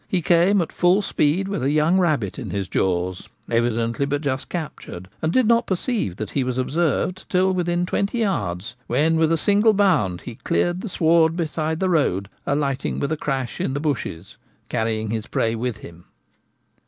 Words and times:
He 0.07 0.23
came 0.23 0.63
at 0.63 0.71
full 0.71 1.03
speed 1.03 1.47
with 1.47 1.61
a 1.61 1.69
young 1.69 1.99
rabbit 1.99 2.39
in 2.39 2.49
his 2.49 2.67
jaws, 2.67 3.29
evidently 3.51 4.07
but 4.07 4.21
just 4.21 4.49
captured, 4.49 5.07
and 5.21 5.31
did 5.31 5.45
not 5.45 5.67
perceive 5.67 6.15
that 6.15 6.31
he 6.31 6.43
was 6.43 6.57
observed 6.57 7.29
till 7.29 7.53
within 7.53 7.85
twenty 7.85 8.17
yards, 8.17 8.75
when, 8.87 9.15
with 9.17 9.31
a 9.31 9.37
single 9.37 9.75
bound 9.75 10.21
he 10.21 10.37
cleared 10.43 10.81
the 10.81 10.89
sward 10.89 11.35
beside 11.37 11.79
the 11.79 11.87
road, 11.87 12.29
alighting 12.47 12.99
with 12.99 13.11
a 13.11 13.15
crash 13.15 13.61
in 13.61 13.75
the 13.75 13.79
bushes, 13.79 14.37
carrying 14.69 15.11
his 15.11 15.27
prey 15.27 15.53
with 15.53 15.77
him. 15.85 16.05